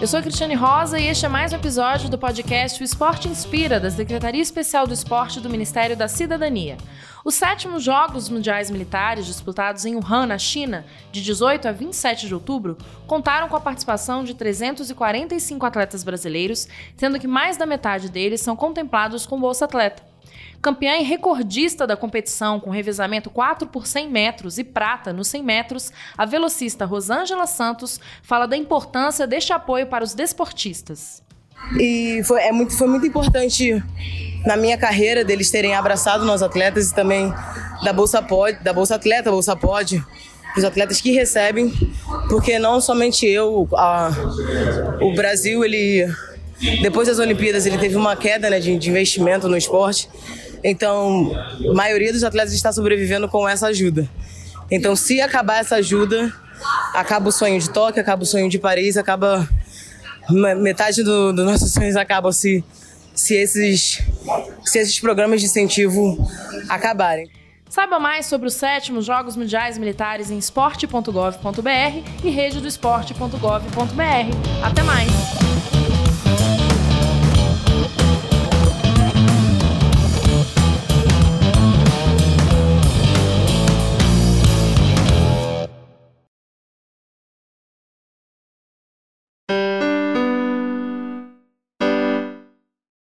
[0.00, 3.28] Eu sou a Cristiane Rosa e este é mais um episódio do podcast O Esporte
[3.28, 6.78] Inspira, da Secretaria Especial do Esporte do Ministério da Cidadania.
[7.22, 12.34] Os sétimos Jogos Mundiais Militares, disputados em Wuhan, na China, de 18 a 27 de
[12.34, 18.40] outubro, contaram com a participação de 345 atletas brasileiros, sendo que mais da metade deles
[18.40, 20.09] são contemplados com Bolsa Atleta.
[20.62, 25.42] Campeã e recordista da competição com revezamento 4 por 100 metros e prata nos 100
[25.42, 31.22] metros, a velocista Rosângela Santos fala da importância deste apoio para os desportistas.
[31.78, 33.82] E foi, é muito, foi muito importante
[34.44, 37.32] na minha carreira deles terem abraçado nós atletas e também
[37.82, 38.24] da Bolsa
[38.62, 40.04] da Bolsa Atleta, Bolsa Pod,
[40.56, 41.72] os atletas que recebem,
[42.28, 44.10] porque não somente eu, a,
[45.00, 46.06] o Brasil, ele
[46.82, 50.08] depois das Olimpíadas ele teve uma queda né, de, de investimento no esporte
[50.62, 51.32] então,
[51.68, 54.08] a maioria dos atletas está sobrevivendo com essa ajuda.
[54.70, 56.32] Então, se acabar essa ajuda,
[56.94, 59.48] acaba o sonho de Tóquio, acaba o sonho de Paris, acaba
[60.58, 62.62] metade dos do nossos sonhos acabam se
[63.12, 64.00] se esses
[64.64, 66.16] se esses programas de incentivo
[66.68, 67.28] acabarem.
[67.68, 74.64] Saiba mais sobre os sétimos Jogos Mundiais Militares em esporte.gov.br e rededoesporte.gov.br.
[74.64, 75.49] Até mais!